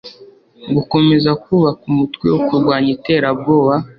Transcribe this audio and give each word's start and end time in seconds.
gukomeza 0.75 1.31
kubaka 1.43 1.81
umutwe 1.91 2.25
wo 2.33 2.39
kurwanya 2.47 2.89
iterabwoba 2.97 3.73